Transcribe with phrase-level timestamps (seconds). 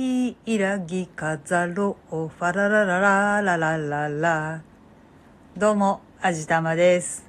[0.00, 4.62] ひいらぎ飾ろう、ファララララララララ。
[5.58, 7.28] どうも、あじたまです。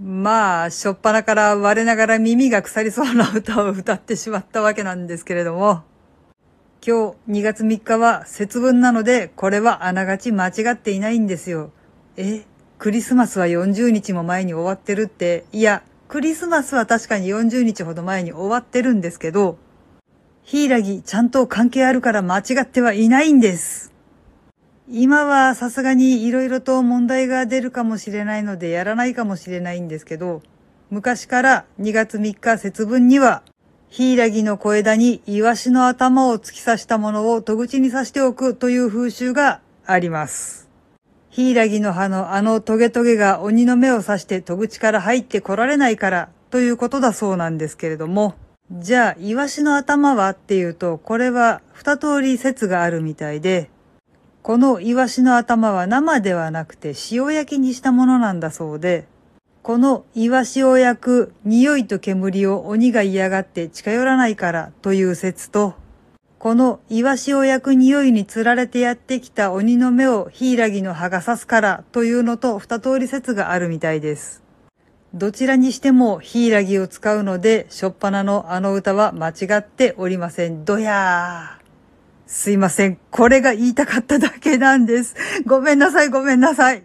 [0.00, 5.84] まあ、しょっぱなから我ながら耳が腐りそうな歌を歌ってしまったわけなんですけれども、
[6.84, 11.70] 今日2月3日は節分なので、これはあながち間違っていないんですよ。
[12.16, 12.42] え、
[12.78, 19.56] クリスマスは40日も前に終わってるって、いや、クリスマスは確かに40日ほど前に終わってるんですけど、
[20.50, 23.92] ヒイラギちゃんと関係あるから間違ってはいないんです。
[24.90, 30.42] 今はさすがに色々と問題が出るかもしれないのでやらないかもしれないんですけど、
[30.90, 33.44] 昔から2月3日節分には、
[33.90, 40.68] ヒイラギの小枝にイワシの頭を突き刺したものを戸口に刺しておくという風習があります。
[41.28, 48.34] ヒイラギの葉のあのトゲトゲが鬼の目を刺して戸口から入ってこられないからということだそうなんですけれども、
[48.72, 53.68] じゃあ、イワシの頭はっていうと、これは二通り説があるみたいで、
[54.42, 59.08] このイワシの頭は生ではなくて塩焼きにしたものなんだそうで、
[59.62, 65.74] このイワシを焼く匂いと煙を鬼が嫌がって近寄らないからという説と、
[66.38, 74.44] このイワシを焼く匂いにつられてやってきた鬼の目をヒイラギの葉が刺すからというのと二通り説があるみたいです。
[75.12, 80.64] どちらにしてもヒイラギを使うので、しょっぱなのあの歌は間違っておりません。
[80.64, 81.60] どやー。
[82.28, 82.96] すいません。
[83.10, 85.16] これが言いたかっただけなんです。
[85.46, 86.84] ごめんなさい、ごめんなさい。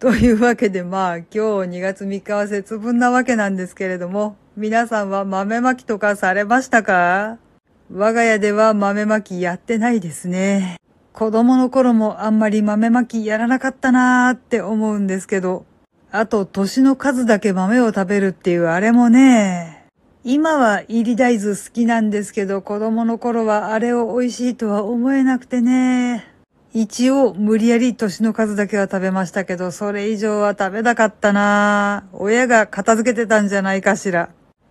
[0.00, 7.38] というわけでまあ今日2月3日は節分なわけなんですけれども、皆さんは豆まきとかされましたか？
[7.90, 10.76] 我が家では豆まきやってないですね。
[11.14, 15.64] 子供の頃もあんまり豆まきやらなかったなーって思うんですけど、
[16.12, 19.86] あと年の数だけ豆を食べるっていうあれもね、
[20.24, 26.26] 今は入り大豆好きなんですけど、子供の頃はあれを美味しいとは思えなくてね。
[26.74, 34.30] 一応無理やり年の数だけは食べましたけど、それ以上は食べなかったな親が片付けてたんじゃないかしら。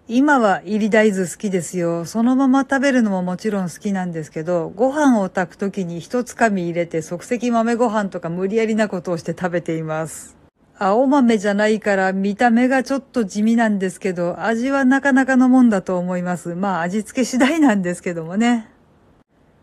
[0.10, 2.04] 今は入り大豆好きですよ。
[2.04, 10.39] そのまま食べるのももちろん好きなんですけど、ご飯を炊くときに一つかみ入れて即席豆ご飯とか無理やりなことをして食べています。
[10.82, 16.56] 青豆じゃないから見た目がちょっと地味なんですけど、味はなかなかのもんだと思います。
[16.56, 18.70] まあ味付け次第なんですけどもね。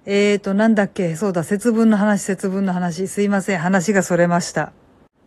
[0.05, 1.17] えーと、なんだっけ？
[1.17, 3.09] そうだ、節分の話、節分の話。
[3.09, 4.73] すいません、話がそれました。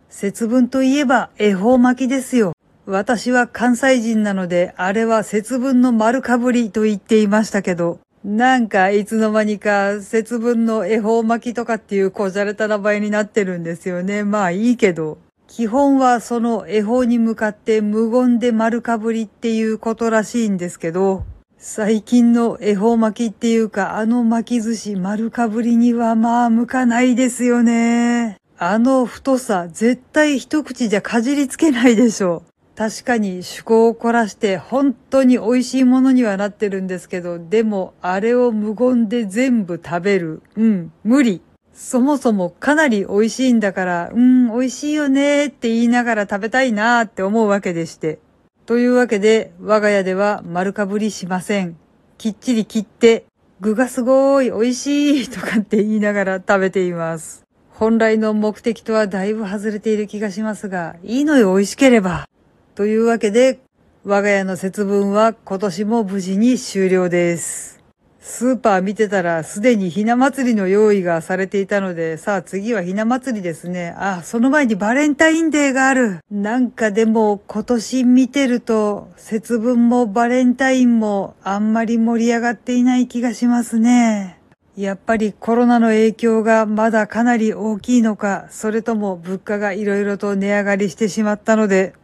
[0.08, 2.54] 節分といえば、恵方巻きですよ。
[2.86, 14.24] 私は関西人なので、あれは節分の丸かぶりと言っていましたけど、なんかいつの間にか節分の恵方巻きとかっていうこじゃれた名前になってるんですよね。
[14.24, 15.18] まあいいけど。
[15.50, 21.24] 基本はその恵方に向かって無言で丸かぶりっていうことらしいんですけど、
[21.58, 28.38] 最近の恵方巻きっていうかあの巻き寿司丸かぶりにはまあ向かないですよね。
[28.58, 32.78] あの太さ絶対一口じゃかじりつけないでしょう。
[32.78, 40.42] 確かに趣向を凝らして本当に美味しいものにはなってるんですけど、でもあれを無言で全部食べる。
[40.56, 41.42] うん、無理。
[41.74, 48.18] そもそもかなり美味しいんだから、うん、美味しいよねって言いながら食べたいなーって思うわけでして。
[48.66, 51.76] というわけで、我が家では丸かぶりしません。
[52.18, 53.24] きっちり切って、
[53.60, 57.44] 具がすごい美味しいとかって言いながら食べています。
[57.70, 62.28] 本来の目的とはだいぶ外れている気がしますが、いいのよ美味しければ。
[62.74, 63.58] というわけで、
[64.04, 67.79] 我が家の節分は今年も無事に終了です。
[68.22, 73.94] スーパー見てたらすでにひな祭りの用意がされていたので、さあ次はひな祭りですね。
[73.96, 76.18] あ、その前にバレンタインデーがある。
[76.30, 84.38] なんかでも今年見てると、節分もバレンタインもあんまり盛り上がっていない気がしますね。
[84.76, 91.94] やっぱりコロナの影響がまだかなり大きいのか、それとも物価がいろいろと値上がりしてしまったので、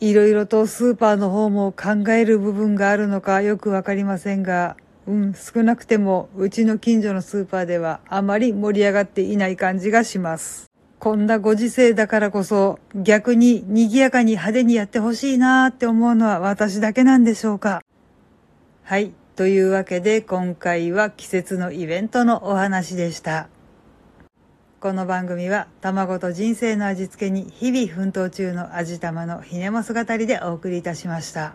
[0.00, 4.76] いろいろとスーパーの方も考える部分があるのかよくわかりませんが、
[5.08, 10.66] うん、少なくてもうちの近所のスーパーではあまり盛り上がっていない感じがします。
[10.98, 17.82] こんなご時世だからこそ逆に賑やかに派手にやってほしいなーって思うのは私だけなんでしょうか。
[18.82, 19.12] はい。
[19.34, 23.48] というわけで今回は季節のイベントのお話でした。
[24.80, 31.54] この番組は卵と人生の味付けに日々奮闘中の味玉のひねも姿りでお送りいたしました。